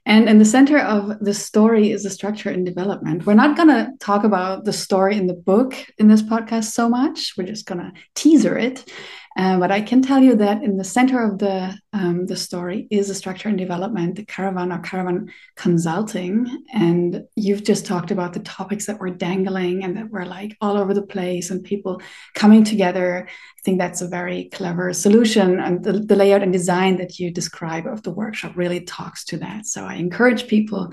And 0.07 0.29
in 0.29 0.39
the 0.39 0.45
center 0.45 0.79
of 0.79 1.19
the 1.21 1.35
story 1.35 1.91
is 1.91 2.05
the 2.05 2.11
structure 2.11 2.49
and 2.49 2.65
development. 2.65 3.27
We're 3.27 3.35
not 3.35 3.57
going 3.57 3.69
to 3.69 3.91
talk 3.99 4.23
about 4.23 4.65
the 4.65 4.73
story 4.73 5.17
in 5.17 5.27
the 5.27 5.35
book 5.35 5.75
in 5.99 6.07
this 6.07 6.23
podcast 6.23 6.67
so 6.67 6.89
much. 6.89 7.35
We're 7.37 7.47
just 7.47 7.67
going 7.67 7.81
to 7.81 7.93
teaser 8.15 8.57
it. 8.57 8.89
Uh, 9.37 9.59
but 9.59 9.71
I 9.71 9.83
can 9.83 10.01
tell 10.01 10.23
you 10.23 10.35
that 10.37 10.63
in 10.63 10.79
the 10.79 10.85
center 10.85 11.23
of 11.23 11.39
the 11.39 11.79
um, 11.93 12.25
the 12.25 12.37
story 12.37 12.89
is 12.91 13.09
the 13.09 13.15
structure 13.15 13.51
and 13.51 13.59
development, 13.59 14.17
the 14.17 14.25
caravan 14.25 14.73
or 14.73 14.79
caravan 14.79 15.31
consulting. 15.57 16.65
And 16.73 17.25
you've 17.37 17.63
just 17.63 17.85
talked 17.85 18.11
about 18.11 18.33
the 18.33 18.41
topics 18.41 18.87
that 18.87 18.99
were 18.99 19.11
dangling 19.11 19.85
and 19.85 19.95
that 19.99 20.11
were 20.11 20.25
like 20.25 20.57
all 20.63 20.79
over 20.79 20.95
the 20.95 21.03
place 21.03 21.51
and 21.51 21.63
people 21.63 22.01
coming 22.35 22.65
together. 22.65 23.29
I 23.29 23.61
think 23.63 23.79
that's 23.79 24.01
a 24.01 24.09
very 24.09 24.49
clever 24.55 24.95
solution. 24.95 25.61
And 25.61 25.85
the, 25.85 25.93
the 25.93 26.17
layout 26.17 26.43
and 26.43 26.53
design 26.53 26.97
that 26.97 27.19
you 27.19 27.31
describe 27.31 27.87
of 27.87 28.03
the 28.05 28.13
workshop 28.13 28.53
really 28.57 28.81
talks 28.81 29.23
to 29.27 29.37
that. 29.39 29.67
So 29.67 29.85
I 29.85 29.95
encourage 29.95 30.49
people 30.49 30.91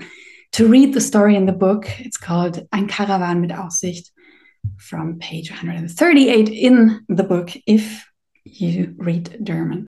to 0.52 0.68
read 0.68 0.92
the 0.92 1.00
story 1.00 1.34
in 1.34 1.46
the 1.46 1.52
book. 1.52 1.88
It's 1.98 2.18
called 2.18 2.66
Ein 2.72 2.88
Caravan 2.88 3.40
mit 3.40 3.52
Aussicht 3.52 4.10
from 4.76 5.18
page 5.18 5.50
138 5.50 6.48
in 6.48 7.04
the 7.08 7.24
book 7.24 7.50
if 7.66 8.04
you 8.44 8.94
read 8.98 9.38
German. 9.42 9.86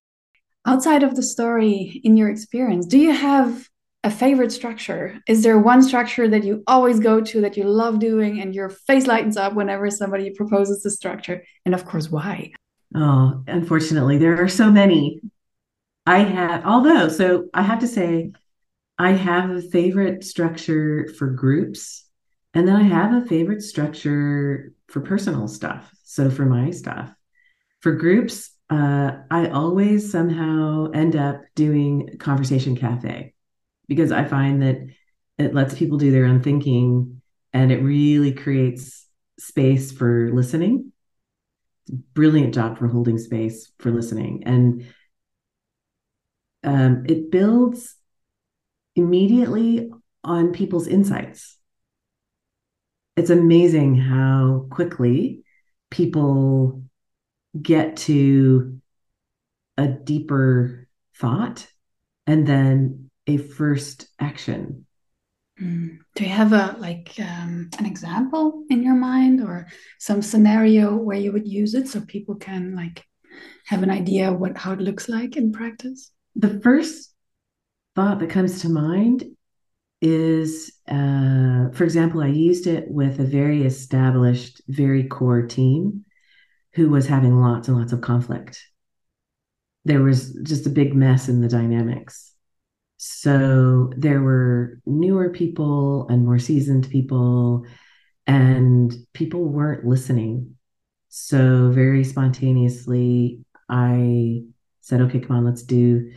Outside 0.66 1.02
of 1.02 1.14
the 1.14 1.22
story, 1.22 2.00
in 2.02 2.16
your 2.16 2.28
experience, 2.28 2.86
do 2.86 2.98
you 2.98 3.12
have 3.12 3.68
a 4.02 4.10
favorite 4.10 4.52
structure? 4.52 5.20
Is 5.28 5.42
there 5.42 5.58
one 5.58 5.82
structure 5.82 6.28
that 6.28 6.44
you 6.44 6.62
always 6.66 6.98
go 6.98 7.20
to 7.20 7.40
that 7.42 7.56
you 7.56 7.64
love 7.64 7.98
doing 7.98 8.40
and 8.40 8.54
your 8.54 8.70
face 8.70 9.06
lightens 9.06 9.36
up 9.36 9.54
whenever 9.54 9.90
somebody 9.90 10.30
proposes 10.30 10.82
the 10.82 10.90
structure? 10.90 11.44
And 11.64 11.74
of 11.74 11.84
course, 11.84 12.10
why? 12.10 12.52
Oh, 12.94 13.42
unfortunately, 13.46 14.18
there 14.18 14.42
are 14.42 14.48
so 14.48 14.70
many. 14.70 15.20
I 16.06 16.18
have, 16.18 16.64
although, 16.64 17.08
so 17.08 17.48
I 17.52 17.62
have 17.62 17.80
to 17.80 17.88
say, 17.88 18.32
I 18.98 19.10
have 19.12 19.50
a 19.50 19.60
favorite 19.60 20.24
structure 20.24 21.08
for 21.18 21.28
groups, 21.28 22.04
and 22.54 22.66
then 22.66 22.76
I 22.76 22.84
have 22.84 23.12
a 23.12 23.26
favorite 23.26 23.62
structure 23.62 24.72
for 24.88 25.00
personal 25.00 25.48
stuff. 25.48 25.92
So 26.04 26.30
for 26.30 26.46
my 26.46 26.70
stuff, 26.70 27.12
for 27.86 27.92
groups, 27.92 28.50
uh, 28.68 29.12
I 29.30 29.46
always 29.50 30.10
somehow 30.10 30.90
end 30.90 31.14
up 31.14 31.42
doing 31.54 32.16
Conversation 32.18 32.74
Cafe 32.74 33.32
because 33.86 34.10
I 34.10 34.24
find 34.24 34.60
that 34.62 34.78
it 35.38 35.54
lets 35.54 35.78
people 35.78 35.96
do 35.96 36.10
their 36.10 36.24
own 36.24 36.42
thinking 36.42 37.22
and 37.52 37.70
it 37.70 37.84
really 37.84 38.32
creates 38.32 39.06
space 39.38 39.92
for 39.92 40.32
listening. 40.34 40.90
Brilliant 42.12 42.54
job 42.54 42.76
for 42.76 42.88
holding 42.88 43.18
space 43.18 43.70
for 43.78 43.92
listening. 43.92 44.42
And 44.46 44.86
um, 46.64 47.04
it 47.08 47.30
builds 47.30 47.94
immediately 48.96 49.92
on 50.24 50.50
people's 50.50 50.88
insights. 50.88 51.56
It's 53.16 53.30
amazing 53.30 53.94
how 53.94 54.66
quickly 54.70 55.44
people 55.88 56.82
get 57.62 57.96
to 57.96 58.80
a 59.76 59.86
deeper 59.86 60.88
thought 61.16 61.66
and 62.26 62.46
then 62.46 63.10
a 63.26 63.36
first 63.36 64.08
action. 64.18 64.86
Mm. 65.60 65.98
Do 66.14 66.24
you 66.24 66.30
have 66.30 66.52
a 66.52 66.76
like 66.78 67.14
um, 67.18 67.70
an 67.78 67.86
example 67.86 68.64
in 68.68 68.82
your 68.82 68.94
mind 68.94 69.40
or 69.40 69.66
some 69.98 70.20
scenario 70.20 70.94
where 70.94 71.16
you 71.16 71.32
would 71.32 71.48
use 71.48 71.74
it 71.74 71.88
so 71.88 72.00
people 72.02 72.34
can 72.34 72.76
like 72.76 73.04
have 73.64 73.82
an 73.82 73.90
idea 73.90 74.32
what 74.32 74.56
how 74.56 74.72
it 74.72 74.80
looks 74.80 75.08
like 75.08 75.36
in 75.36 75.52
practice? 75.52 76.10
The 76.34 76.60
first 76.60 77.14
thought 77.94 78.18
that 78.20 78.30
comes 78.30 78.60
to 78.60 78.68
mind 78.68 79.24
is, 80.02 80.72
uh, 80.88 81.70
for 81.72 81.84
example, 81.84 82.20
I 82.20 82.28
used 82.28 82.66
it 82.66 82.86
with 82.88 83.18
a 83.18 83.24
very 83.24 83.64
established, 83.64 84.60
very 84.68 85.04
core 85.04 85.46
team 85.46 86.04
who 86.76 86.90
was 86.90 87.06
having 87.06 87.40
lots 87.40 87.68
and 87.68 87.78
lots 87.78 87.92
of 87.92 88.02
conflict. 88.02 88.62
There 89.86 90.02
was 90.02 90.34
just 90.42 90.66
a 90.66 90.70
big 90.70 90.94
mess 90.94 91.26
in 91.26 91.40
the 91.40 91.48
dynamics. 91.48 92.34
So 92.98 93.90
there 93.96 94.20
were 94.20 94.78
newer 94.84 95.30
people 95.30 96.06
and 96.08 96.26
more 96.26 96.38
seasoned 96.38 96.90
people, 96.90 97.64
and 98.26 98.94
people 99.14 99.44
weren't 99.44 99.86
listening. 99.86 100.56
So 101.08 101.70
very 101.70 102.04
spontaneously, 102.04 103.40
I 103.70 104.42
said, 104.82 105.00
okay, 105.00 105.20
come 105.20 105.36
on, 105.36 105.44
let's 105.46 105.62
do. 105.62 106.12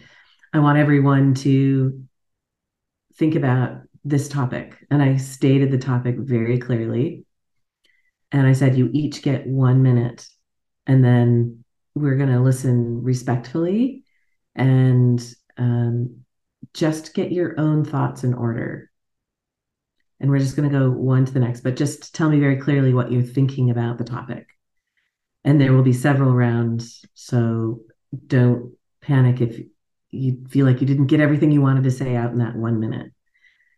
I 0.51 0.60
want 0.60 0.78
everyone 0.78 1.36
to 1.36 2.04
think 3.16 3.36
about 3.36 3.78
this 4.04 4.28
topic. 4.28 4.75
And 4.92 5.01
I 5.01 5.16
stated 5.16 5.72
the 5.72 5.78
topic 5.78 6.18
very 6.18 6.60
clearly. 6.60 7.25
And 8.34 8.46
I 8.46 8.51
said, 8.51 8.78
you 8.78 8.89
each 8.92 9.22
get 9.22 9.48
one 9.48 9.84
minute 9.84 10.28
and 10.89 11.05
then 11.05 11.63
we're 11.93 12.15
going 12.15 12.31
to 12.31 12.39
listen 12.39 13.03
respectfully 13.03 14.03
and 14.55 15.24
um, 15.55 16.22
just 16.74 17.13
get 17.13 17.31
your 17.31 17.60
own 17.60 17.86
thoughts 17.86 18.24
in 18.24 18.34
order. 18.34 18.89
And 20.19 20.31
we're 20.31 20.39
just 20.39 20.55
going 20.55 20.67
to 20.67 20.77
go 20.77 20.89
one 20.89 21.25
to 21.25 21.31
the 21.31 21.39
next 21.39 21.62
but 21.62 21.75
just 21.75 22.15
tell 22.15 22.27
me 22.27 22.39
very 22.39 22.58
clearly 22.58 22.91
what 22.91 23.12
you're 23.12 23.22
thinking 23.22 23.69
about 23.69 24.00
the 24.00 24.03
topic. 24.03 24.48
And 25.43 25.62
there 25.62 25.74
will 25.74 25.84
be 25.84 25.93
several 25.93 26.34
rounds 26.34 27.05
so 27.13 27.81
don't 28.25 28.74
panic 29.00 29.41
if 29.41 29.62
you 30.10 30.43
feel 30.50 30.65
like 30.65 30.81
you 30.81 30.88
didn't 30.88 31.05
get 31.05 31.19
everything 31.19 31.51
you 31.51 31.62
wanted 31.62 31.84
to 31.84 31.91
say 31.91 32.15
out 32.15 32.31
in 32.31 32.39
that 32.39 32.55
one 32.55 32.79
minute. 32.79 33.12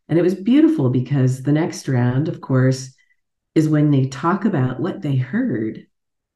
And 0.07 0.17
it 0.17 0.21
was 0.21 0.33
beautiful 0.33 0.89
because 0.89 1.43
the 1.43 1.51
next 1.51 1.89
round 1.89 2.29
of 2.29 2.39
course 2.39 2.95
is 3.53 3.67
when 3.67 3.91
they 3.91 4.07
talk 4.07 4.45
about 4.45 4.79
what 4.79 5.01
they 5.01 5.17
heard 5.17 5.87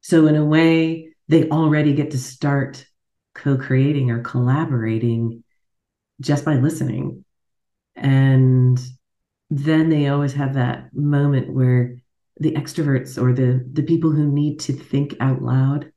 so, 0.06 0.28
in 0.28 0.36
a 0.36 0.44
way, 0.44 1.08
they 1.26 1.48
already 1.48 1.92
get 1.92 2.12
to 2.12 2.18
start 2.18 2.86
co 3.34 3.56
creating 3.56 4.12
or 4.12 4.22
collaborating 4.22 5.42
just 6.20 6.44
by 6.44 6.54
listening. 6.54 7.24
And 7.96 8.80
then 9.50 9.88
they 9.88 10.06
always 10.06 10.32
have 10.34 10.54
that 10.54 10.94
moment 10.94 11.52
where 11.52 11.96
the 12.38 12.52
extroverts 12.52 13.20
or 13.20 13.32
the, 13.32 13.68
the 13.72 13.82
people 13.82 14.12
who 14.12 14.30
need 14.30 14.60
to 14.60 14.74
think 14.74 15.16
out 15.18 15.42
loud, 15.42 15.90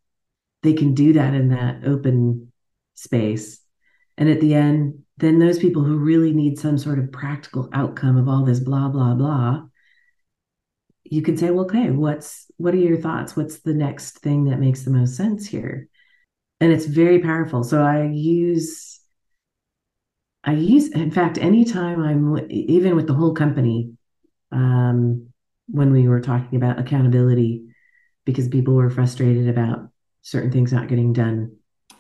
they 0.64 0.74
can 0.74 0.96
do 0.96 1.14
that 1.14 1.36
in 1.36 1.50
that 1.50 1.86
open 1.86 2.52
space. 2.96 3.60
And 4.18 4.28
at 4.28 4.42
the 4.42 4.56
end, 4.56 5.04
then 5.18 5.38
those 5.38 5.60
people 5.60 5.84
who 5.84 5.98
really 6.00 6.34
need 6.34 6.58
some 6.58 6.80
sort 6.80 6.98
of 6.98 7.12
practical 7.12 7.70
outcome 7.74 8.18
of 8.18 8.28
all 8.28 8.44
this 8.44 8.60
blah, 8.60 8.90
blah, 8.90 9.14
blah, 9.14 9.66
you 11.04 11.22
can 11.22 11.38
say, 11.38 11.50
well, 11.50 11.66
okay, 11.66 11.92
what's 11.92 12.46
what 12.58 12.74
are 12.74 12.78
your 12.78 13.00
thoughts? 13.00 13.36
What's 13.36 13.60
the 13.60 13.74
next 13.74 14.20
thing 14.20 14.46
that 14.46 14.60
makes 14.60 14.84
the 14.84 14.92
most 14.92 15.16
sense 15.16 15.48
here? 15.48 15.88
And 16.60 16.72
it's 16.72 16.86
very 16.86 17.20
powerful. 17.20 17.64
So 17.64 17.82
I 17.82 18.06
use 18.06 19.00
I 20.44 20.54
use 20.54 20.90
in 20.90 21.12
fact 21.12 21.38
anytime 21.38 22.02
I'm 22.02 22.50
even 22.50 22.96
with 22.96 23.08
the 23.08 23.14
whole 23.14 23.34
company 23.34 23.92
um, 24.52 25.28
when 25.68 25.92
we 25.92 26.08
were 26.08 26.22
talking 26.22 26.58
about 26.58 26.80
accountability 26.80 27.66
because 28.26 28.48
people 28.48 28.74
were 28.74 28.90
frustrated 28.90 29.48
about 29.48 29.90
certain 30.22 30.52
things 30.52 30.74
not 30.74 30.88
getting 30.88 31.14
done 31.14 31.56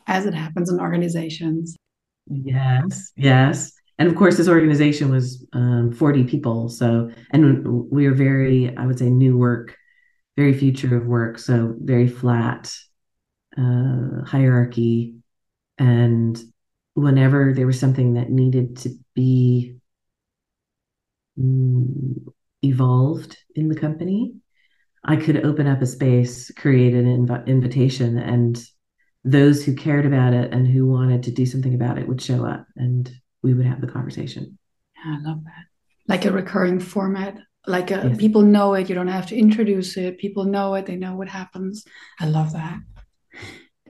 as 0.08 0.26
it 0.26 0.34
happens 0.34 0.72
in 0.72 0.80
organizations. 0.80 1.76
Yes, 2.28 3.12
yes 3.16 3.79
and 4.00 4.08
of 4.08 4.16
course 4.16 4.38
this 4.38 4.48
organization 4.48 5.12
was 5.12 5.46
um, 5.54 5.92
40 5.92 6.24
people 6.24 6.70
so 6.70 7.12
and 7.32 7.68
we 7.92 8.08
are 8.08 8.14
very 8.14 8.76
i 8.78 8.86
would 8.86 8.98
say 8.98 9.10
new 9.10 9.38
work 9.38 9.78
very 10.38 10.54
future 10.54 10.96
of 10.98 11.06
work 11.06 11.38
so 11.38 11.76
very 11.80 12.08
flat 12.08 12.74
uh, 13.58 14.24
hierarchy. 14.26 15.16
And 15.78 16.38
whenever 16.94 17.54
there 17.54 17.68
was 17.68 17.80
something 17.80 18.14
that 18.14 18.30
needed 18.30 18.78
to 18.78 18.90
be 19.14 19.78
mm, 21.40 22.14
evolved 22.62 23.38
in 23.56 23.70
the 23.70 23.76
company 23.76 24.34
i 25.06 25.16
could 25.16 25.46
open 25.46 25.66
up 25.66 25.82
a 25.82 25.86
space 25.86 26.52
create 26.52 26.94
an 26.94 27.06
inv- 27.06 27.48
invitation 27.48 28.18
and 28.18 28.62
those 29.24 29.64
who 29.64 29.74
cared 29.76 30.06
about 30.06 30.34
it 30.34 30.54
and 30.54 30.68
who 30.68 30.88
wanted 30.88 31.24
to 31.24 31.32
do 31.32 31.46
something 31.46 31.74
about 31.74 31.98
it 31.98 32.08
would 32.08 32.22
show 32.22 32.46
up. 32.46 32.66
And 32.76 33.10
we 33.42 33.54
would 33.54 33.66
have 33.66 33.82
the 33.82 33.88
conversation. 33.88 34.58
Yeah, 34.96 35.18
I 35.18 35.30
love 35.30 35.44
that. 35.44 35.66
Like 36.08 36.26
a 36.26 36.32
recurring 36.32 36.80
format. 36.80 37.38
Like 37.68 37.92
a, 37.92 38.08
yes. 38.10 38.18
people 38.18 38.42
know 38.42 38.74
it. 38.74 38.90
You 38.90 38.96
don't 38.96 39.08
have 39.08 39.28
to 39.28 39.38
introduce 39.38 39.96
it. 39.98 40.18
People 40.18 40.46
know 40.46 40.74
it. 40.76 40.86
They 40.86 40.96
know 40.96 41.16
what 41.16 41.28
happens. 41.28 41.86
I 42.20 42.26
love 42.26 42.54
that. 42.54 42.80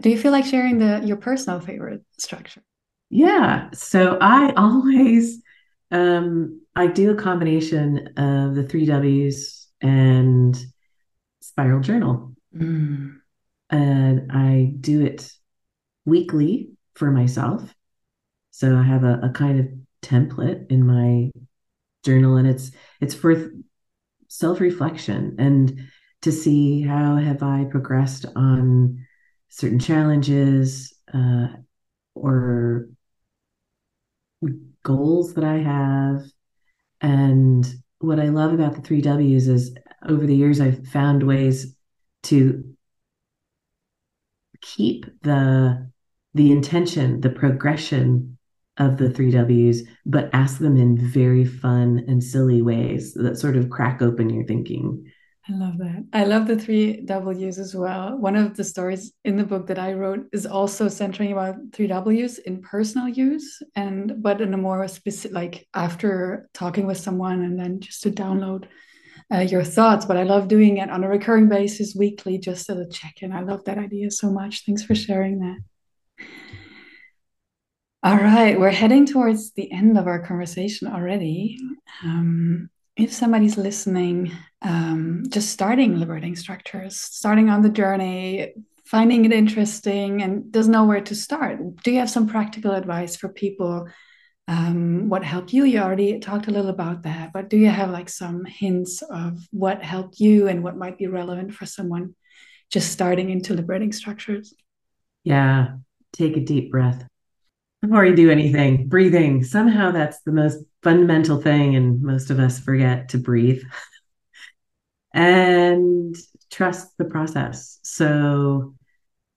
Do 0.02 0.10
you 0.10 0.18
feel 0.18 0.32
like 0.32 0.46
sharing 0.46 0.80
the 0.80 1.02
your 1.06 1.18
personal 1.18 1.60
favorite 1.60 2.04
structure? 2.18 2.64
Yeah. 3.10 3.70
So 3.74 4.18
I 4.22 4.54
always 4.56 5.42
um 5.92 6.62
I 6.76 6.88
do 6.88 7.12
a 7.12 7.16
combination 7.16 8.10
of 8.18 8.56
the 8.56 8.64
three 8.64 8.86
W's 8.86 9.68
and 9.82 10.58
spiral 11.42 11.82
journal. 11.82 12.36
Mm. 12.56 13.18
And 13.70 14.32
I 14.32 14.74
do 14.80 15.02
it 15.02 15.32
weekly 16.06 16.72
for 16.96 17.12
myself 17.12 17.74
so 18.60 18.76
I 18.76 18.84
have 18.84 19.06
a, 19.06 19.22
a 19.24 19.30
kind 19.30 19.58
of 19.58 19.68
template 20.02 20.70
in 20.70 20.86
my 20.86 21.32
journal, 22.04 22.36
and 22.36 22.46
it's 22.46 22.72
it's 23.00 23.14
for 23.14 23.54
self 24.28 24.60
reflection 24.60 25.38
and 25.40 25.80
to 26.24 26.32
see 26.34 26.82
how 26.82 27.16
have 27.16 27.42
I 27.42 27.68
progressed 27.72 28.26
on 28.36 29.06
certain 29.48 29.80
challenges 29.80 30.94
uh, 31.14 31.48
or 32.16 32.90
goals 34.84 35.36
that 35.36 35.46
I 35.46 35.60
have. 35.60 36.24
And 37.00 37.66
what 38.00 38.20
I 38.20 38.28
love 38.28 38.52
about 38.52 38.76
the 38.76 38.82
three 38.82 39.00
W's 39.00 39.48
is 39.48 39.74
over 40.06 40.26
the 40.26 40.36
years, 40.36 40.60
I've 40.60 40.86
found 40.86 41.24
ways 41.26 41.78
to 42.24 42.76
keep 44.60 45.06
the 45.22 45.90
the 46.34 46.52
intention, 46.52 47.22
the 47.22 47.30
progression 47.30 48.36
of 48.80 48.98
the 48.98 49.10
three 49.10 49.32
W's, 49.32 49.88
but 50.06 50.30
ask 50.34 50.60
them 50.60 50.78
in 50.78 50.98
very 50.98 51.46
fun 51.46 52.04
and 52.08 52.24
silly 52.24 52.62
ways 52.62 53.14
that 53.14 53.38
sort 53.38 53.58
of 53.58 53.70
crack 53.70 54.02
open 54.02 54.30
your 54.30 54.46
thinking. 54.46 55.12
I 55.50 55.54
love 55.54 55.78
that. 55.80 56.06
I 56.14 56.26
love 56.26 56.48
the 56.48 56.58
three 56.58 57.02
W's 57.02 57.58
as 57.58 57.74
well. 57.76 58.18
One 58.18 58.36
of 58.36 58.56
the 58.56 58.64
stories 58.64 59.14
in 59.26 59.36
the 59.36 59.44
book 59.44 59.68
that 59.68 59.80
I 59.80 59.94
wrote 59.94 60.28
is 60.32 60.46
also 60.46 60.88
centering 60.88 61.32
about 61.32 61.56
three 61.74 61.88
W's 61.88 62.38
in 62.40 62.62
personal 62.62 63.08
use 63.08 63.62
and 63.76 64.22
but 64.22 64.42
in 64.42 64.54
a 64.54 64.58
more 64.58 64.88
specific 64.88 65.34
like 65.34 65.68
after 65.74 66.50
talking 66.54 66.86
with 66.86 66.98
someone 66.98 67.42
and 67.42 67.60
then 67.60 67.80
just 67.80 68.04
to 68.04 68.12
download 68.12 68.66
uh, 69.34 69.40
your 69.40 69.64
thoughts. 69.64 70.06
But 70.06 70.18
I 70.18 70.24
love 70.24 70.48
doing 70.48 70.78
it 70.78 70.90
on 70.90 71.04
a 71.04 71.10
recurring 71.10 71.50
basis 71.50 71.96
weekly 71.96 72.38
just 72.38 72.70
as 72.70 72.78
a 72.78 72.88
check-in. 72.88 73.32
I 73.32 73.42
love 73.42 73.64
that 73.66 73.78
idea 73.78 74.12
so 74.12 74.32
much. 74.32 74.66
Thanks 74.66 74.84
for 74.84 74.94
sharing 74.94 75.40
that. 75.40 75.58
All 78.02 78.16
right, 78.16 78.58
we're 78.58 78.70
heading 78.72 79.06
towards 79.06 79.52
the 79.52 79.70
end 79.74 79.98
of 79.98 80.08
our 80.08 80.20
conversation 80.20 80.88
already. 80.88 81.60
Um, 82.02 82.70
if 82.96 83.12
somebody's 83.12 83.58
listening, 83.58 84.32
um, 84.62 85.24
just 85.28 85.50
starting 85.50 86.00
liberating 86.00 86.38
structures, 86.38 86.96
starting 86.96 87.50
on 87.50 87.62
the 87.62 87.70
journey, 87.70 88.54
finding 88.86 89.26
it 89.26 89.34
interesting, 89.34 90.22
and 90.22 90.50
doesn't 90.50 90.72
know 90.72 90.86
where 90.86 91.02
to 91.02 91.14
start, 91.14 91.60
do 91.84 91.92
you 91.92 92.00
have 92.00 92.10
some 92.10 92.26
practical 92.26 92.72
advice 92.72 93.18
for 93.18 93.28
people? 93.28 93.90
Um, 94.48 95.10
what 95.10 95.26
helped 95.26 95.52
you? 95.52 95.66
You 95.66 95.80
already 95.80 96.20
talked 96.20 96.48
a 96.48 96.52
little 96.52 96.72
about 96.72 97.04
that, 97.04 97.34
but 97.34 97.50
do 97.50 97.58
you 97.58 97.68
have 97.68 97.90
like 97.90 98.08
some 98.08 98.46
hints 98.46 99.02
of 99.02 99.46
what 99.52 99.84
helped 99.84 100.22
you 100.22 100.48
and 100.48 100.64
what 100.64 100.78
might 100.78 100.98
be 100.98 101.08
relevant 101.08 101.54
for 101.54 101.66
someone 101.66 102.16
just 102.72 102.94
starting 102.94 103.30
into 103.30 103.54
liberating 103.54 103.92
structures? 103.92 104.54
Yeah, 105.26 105.76
take 106.14 106.38
a 106.38 106.40
deep 106.40 106.72
breath 106.72 107.06
before 107.82 108.06
you 108.06 108.16
do 108.16 108.30
anything, 108.30 108.88
breathing. 108.88 109.44
Somehow 109.44 109.92
that's 109.92 110.22
the 110.22 110.32
most 110.32 110.58
fundamental 110.84 111.42
thing, 111.42 111.76
and 111.76 112.02
most 112.02 112.30
of 112.30 112.40
us 112.40 112.60
forget 112.60 113.10
to 113.10 113.18
breathe. 113.18 113.62
and 115.14 116.16
trust 116.52 116.98
the 116.98 117.06
process. 117.06 117.80
So 117.84 118.76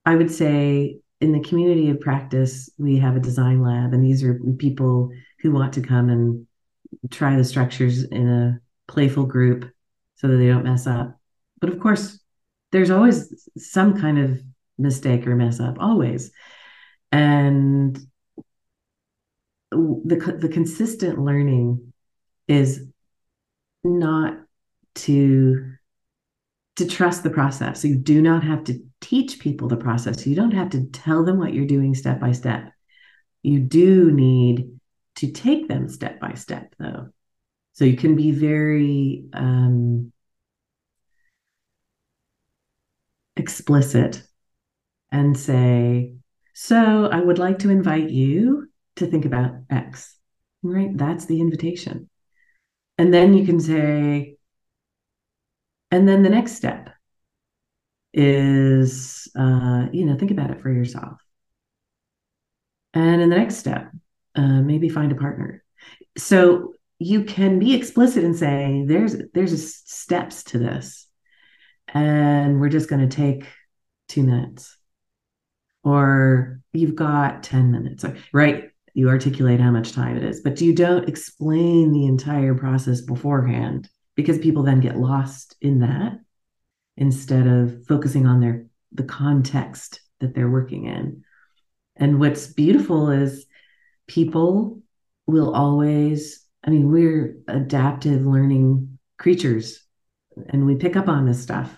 I 0.04 0.16
would 0.16 0.30
say 0.30 0.98
in 1.20 1.32
the 1.32 1.40
community 1.40 1.90
of 1.90 2.00
practice, 2.00 2.68
we 2.78 2.98
have 2.98 3.16
a 3.16 3.20
design 3.20 3.62
lab, 3.62 3.92
and 3.92 4.04
these 4.04 4.24
are 4.24 4.40
people 4.58 5.10
who 5.40 5.52
want 5.52 5.74
to 5.74 5.82
come 5.82 6.08
and 6.08 6.46
try 7.10 7.36
the 7.36 7.44
structures 7.44 8.02
in 8.04 8.28
a 8.28 8.60
playful 8.88 9.24
group 9.24 9.70
so 10.16 10.28
that 10.28 10.36
they 10.36 10.48
don't 10.48 10.64
mess 10.64 10.86
up. 10.86 11.18
But 11.60 11.70
of 11.70 11.80
course, 11.80 12.18
there's 12.72 12.90
always 12.90 13.48
some 13.56 14.00
kind 14.00 14.18
of 14.18 14.40
mistake 14.78 15.26
or 15.26 15.36
mess 15.36 15.60
up, 15.60 15.76
always. 15.78 16.32
And 17.12 17.98
the 19.72 20.38
the 20.40 20.48
consistent 20.48 21.18
learning 21.18 21.92
is 22.48 22.86
not 23.84 24.38
to 24.94 25.72
to 26.76 26.86
trust 26.86 27.22
the 27.22 27.30
process. 27.30 27.84
You 27.84 27.96
do 27.96 28.22
not 28.22 28.42
have 28.44 28.64
to 28.64 28.80
teach 29.00 29.38
people 29.38 29.68
the 29.68 29.76
process. 29.76 30.26
You 30.26 30.34
don't 30.34 30.52
have 30.52 30.70
to 30.70 30.86
tell 30.86 31.24
them 31.24 31.38
what 31.38 31.52
you're 31.52 31.66
doing 31.66 31.94
step 31.94 32.20
by 32.20 32.32
step. 32.32 32.72
You 33.42 33.60
do 33.60 34.10
need 34.10 34.78
to 35.16 35.30
take 35.30 35.68
them 35.68 35.88
step 35.88 36.20
by 36.20 36.34
step, 36.34 36.74
though. 36.78 37.08
So 37.74 37.84
you 37.84 37.96
can 37.96 38.16
be 38.16 38.30
very 38.30 39.24
um, 39.32 40.12
explicit 43.36 44.22
and 45.10 45.38
say, 45.38 46.14
So 46.54 47.06
I 47.06 47.20
would 47.20 47.38
like 47.38 47.60
to 47.60 47.70
invite 47.70 48.10
you 48.10 48.68
to 48.96 49.06
think 49.06 49.24
about 49.24 49.52
X, 49.70 50.16
right? 50.62 50.96
That's 50.96 51.26
the 51.26 51.40
invitation. 51.40 52.08
And 52.98 53.12
then 53.12 53.34
you 53.34 53.46
can 53.46 53.58
say, 53.60 54.36
and 55.90 56.08
then 56.08 56.22
the 56.22 56.30
next 56.30 56.52
step 56.52 56.90
is, 58.12 59.30
uh, 59.38 59.86
you 59.92 60.04
know, 60.04 60.16
think 60.16 60.30
about 60.30 60.50
it 60.50 60.60
for 60.60 60.70
yourself. 60.70 61.18
And 62.94 63.22
in 63.22 63.30
the 63.30 63.36
next 63.36 63.56
step, 63.56 63.90
uh, 64.34 64.60
maybe 64.60 64.88
find 64.88 65.12
a 65.12 65.16
partner. 65.16 65.64
So 66.16 66.74
you 66.98 67.24
can 67.24 67.58
be 67.58 67.74
explicit 67.74 68.22
and 68.22 68.36
say, 68.36 68.84
there's 68.86 69.16
there's 69.34 69.74
steps 69.90 70.44
to 70.44 70.58
this, 70.58 71.08
and 71.88 72.60
we're 72.60 72.68
just 72.68 72.88
going 72.88 73.08
to 73.08 73.16
take 73.16 73.46
two 74.08 74.22
minutes, 74.22 74.76
or 75.82 76.60
you've 76.72 76.94
got 76.94 77.42
ten 77.42 77.72
minutes, 77.72 78.04
right? 78.32 78.71
You 78.94 79.08
articulate 79.08 79.60
how 79.60 79.70
much 79.70 79.92
time 79.92 80.16
it 80.16 80.24
is, 80.24 80.40
but 80.40 80.60
you 80.60 80.74
don't 80.74 81.08
explain 81.08 81.92
the 81.92 82.06
entire 82.06 82.54
process 82.54 83.00
beforehand 83.00 83.88
because 84.14 84.38
people 84.38 84.62
then 84.62 84.80
get 84.80 84.96
lost 84.96 85.56
in 85.60 85.80
that 85.80 86.18
instead 86.96 87.46
of 87.46 87.86
focusing 87.86 88.26
on 88.26 88.40
their 88.40 88.66
the 88.92 89.04
context 89.04 90.00
that 90.20 90.34
they're 90.34 90.50
working 90.50 90.84
in. 90.84 91.24
And 91.96 92.20
what's 92.20 92.46
beautiful 92.46 93.10
is 93.10 93.46
people 94.06 94.82
will 95.26 95.54
always, 95.54 96.44
I 96.64 96.70
mean, 96.70 96.90
we're 96.90 97.38
adaptive 97.48 98.26
learning 98.26 98.98
creatures 99.18 99.82
and 100.48 100.66
we 100.66 100.76
pick 100.76 100.96
up 100.96 101.08
on 101.08 101.26
this 101.26 101.42
stuff. 101.42 101.74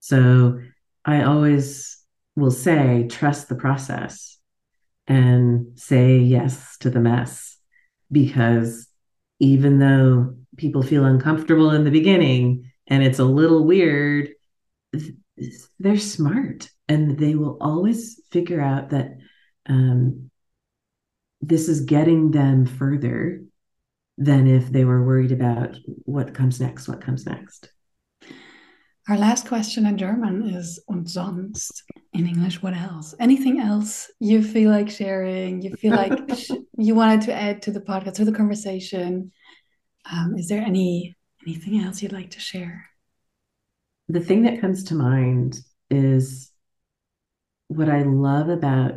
So 0.00 0.60
I 1.04 1.22
always 1.24 1.98
will 2.36 2.50
say, 2.50 3.08
trust 3.08 3.48
the 3.48 3.54
process 3.54 4.38
and 5.06 5.78
say 5.78 6.18
yes 6.18 6.76
to 6.78 6.90
the 6.90 7.00
mess. 7.00 7.56
Because 8.10 8.88
even 9.40 9.78
though 9.78 10.34
people 10.56 10.82
feel 10.82 11.04
uncomfortable 11.04 11.70
in 11.70 11.84
the 11.84 11.90
beginning 11.90 12.70
and 12.86 13.02
it's 13.02 13.18
a 13.18 13.24
little 13.24 13.64
weird 13.64 14.30
they're 15.80 15.98
smart 15.98 16.68
and 16.88 17.18
they 17.18 17.34
will 17.34 17.58
always 17.60 18.20
figure 18.30 18.60
out 18.60 18.90
that 18.90 19.16
um, 19.66 20.30
this 21.40 21.68
is 21.68 21.80
getting 21.82 22.30
them 22.30 22.66
further 22.66 23.42
than 24.16 24.46
if 24.46 24.70
they 24.70 24.84
were 24.84 25.04
worried 25.04 25.32
about 25.32 25.76
what 26.04 26.34
comes 26.34 26.60
next 26.60 26.86
what 26.86 27.00
comes 27.00 27.26
next 27.26 27.68
our 29.08 29.18
last 29.18 29.48
question 29.48 29.86
in 29.86 29.98
German 29.98 30.48
is 30.48 30.82
und 30.88 31.10
sonst. 31.10 31.82
In 32.14 32.26
English, 32.26 32.62
what 32.62 32.74
else? 32.74 33.14
Anything 33.20 33.60
else 33.60 34.10
you 34.18 34.42
feel 34.42 34.70
like 34.70 34.88
sharing? 34.88 35.60
You 35.62 35.76
feel 35.76 35.94
like 35.94 36.12
you 36.78 36.94
wanted 36.94 37.22
to 37.22 37.34
add 37.34 37.62
to 37.62 37.70
the 37.70 37.80
podcast 37.80 38.20
or 38.20 38.24
the 38.24 38.32
conversation? 38.32 39.32
Um, 40.10 40.36
is 40.36 40.48
there 40.48 40.62
any 40.62 41.14
anything 41.46 41.80
else 41.80 42.02
you'd 42.02 42.12
like 42.12 42.30
to 42.30 42.40
share? 42.40 42.86
The 44.08 44.20
thing 44.20 44.44
that 44.44 44.60
comes 44.60 44.84
to 44.84 44.94
mind 44.94 45.58
is 45.90 46.50
what 47.68 47.88
I 47.88 48.02
love 48.02 48.48
about 48.48 48.92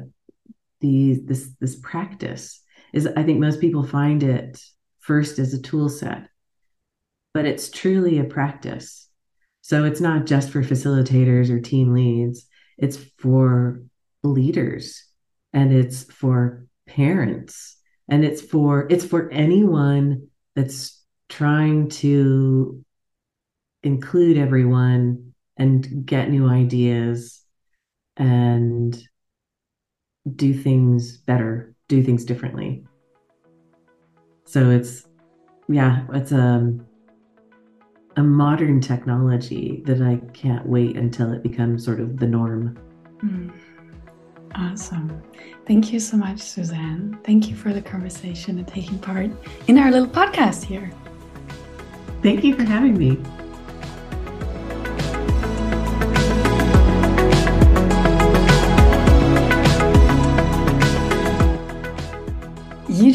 the 0.79 1.19
this 1.25 1.49
this 1.59 1.75
practice 1.75 2.61
is 2.93 3.07
I 3.07 3.23
think 3.23 3.39
most 3.39 3.59
people 3.59 3.83
find 3.83 4.23
it 4.23 4.61
first 4.99 5.39
as 5.39 5.53
a 5.53 5.61
tool 5.61 5.89
set, 5.89 6.29
but 7.33 7.45
it's 7.45 7.69
truly 7.69 8.19
a 8.19 8.23
practice 8.23 9.06
so 9.67 9.83
it's 9.83 9.99
not 9.99 10.25
just 10.25 10.49
for 10.49 10.61
facilitators 10.61 11.49
or 11.49 11.59
team 11.59 11.93
leads, 11.93 12.47
it's 12.77 12.95
for 13.19 13.83
leaders 14.23 15.03
and 15.51 15.73
it's 15.73 16.05
for 16.05 16.65
parents 16.87 17.75
and 18.07 18.23
it's 18.23 18.41
for 18.41 18.87
it's 18.89 19.03
for 19.03 19.29
anyone 19.29 20.29
that's 20.55 21.03
trying 21.27 21.89
to 21.89 22.81
include 23.83 24.37
everyone 24.37 25.33
and 25.57 26.05
get 26.05 26.29
new 26.29 26.47
ideas 26.47 27.43
and 28.15 28.97
do 30.33 30.53
things 30.53 31.17
better, 31.17 31.75
do 31.89 32.01
things 32.01 32.23
differently. 32.23 32.85
So 34.45 34.69
it's 34.69 35.05
yeah, 35.67 36.05
it's 36.13 36.31
um 36.31 36.86
a 38.17 38.23
modern 38.23 38.81
technology 38.81 39.83
that 39.85 40.01
I 40.01 40.17
can't 40.33 40.65
wait 40.65 40.97
until 40.97 41.31
it 41.31 41.43
becomes 41.43 41.85
sort 41.85 41.99
of 41.99 42.17
the 42.17 42.27
norm. 42.27 42.77
Mm. 43.23 43.51
Awesome. 44.55 45.21
Thank 45.67 45.93
you 45.93 45.99
so 45.99 46.17
much, 46.17 46.39
Susanne. 46.39 47.19
Thank 47.23 47.47
you 47.47 47.55
for 47.55 47.73
the 47.73 47.81
conversation 47.81 48.57
and 48.57 48.67
taking 48.67 48.97
part 48.97 49.29
in 49.67 49.77
our 49.77 49.91
little 49.91 50.07
podcast 50.07 50.63
here. 50.63 50.91
Thank 52.23 52.43
you 52.43 52.55
for 52.55 52.63
having 52.63 52.97
me. 52.97 53.21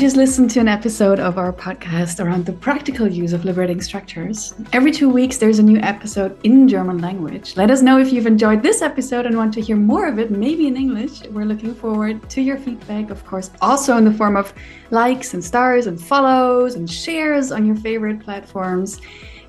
Just 0.03 0.17
listened 0.17 0.51
to 0.51 0.59
an 0.59 0.67
episode 0.67 1.21
of 1.21 1.39
our 1.39 1.53
podcast 1.53 2.19
around 2.19 2.45
the 2.45 2.53
practical 2.53 3.07
use 3.07 3.33
of 3.33 3.45
liberating 3.45 3.81
structures. 3.81 4.53
Every 4.73 4.91
two 4.91 5.09
weeks, 5.09 5.37
there's 5.37 5.61
a 5.61 5.63
new 5.63 5.79
episode 5.79 6.37
in 6.45 6.67
German 6.67 6.99
language. 6.99 7.57
Let 7.57 7.71
us 7.71 7.83
know 7.83 8.01
if 8.01 8.13
you've 8.13 8.27
enjoyed 8.27 8.65
this 8.65 8.83
episode 8.83 9.27
and 9.27 9.37
want 9.37 9.55
to 9.55 9.61
hear 9.61 9.77
more 9.77 10.09
of 10.09 10.19
it, 10.19 10.33
maybe 10.33 10.67
in 10.67 10.77
English. 10.77 11.23
We're 11.29 11.45
looking 11.45 11.73
forward 11.73 12.29
to 12.31 12.43
your 12.43 12.59
feedback, 12.59 13.11
of 13.11 13.25
course, 13.25 13.53
also 13.61 13.97
in 13.97 14.05
the 14.05 14.13
form 14.13 14.35
of 14.35 14.53
likes 14.91 15.35
and 15.35 15.45
stars 15.45 15.87
and 15.87 16.01
follows 16.01 16.75
and 16.75 16.91
shares 16.91 17.53
on 17.53 17.65
your 17.65 17.77
favorite 17.77 18.19
platforms. 18.25 19.01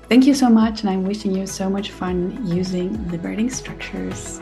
Thank 0.08 0.24
you 0.24 0.34
so 0.34 0.48
much, 0.48 0.82
and 0.82 0.90
I'm 0.90 1.02
wishing 1.02 1.34
you 1.34 1.48
so 1.48 1.68
much 1.68 1.90
fun 1.90 2.46
using 2.46 3.10
liberating 3.10 3.50
structures. 3.50 4.40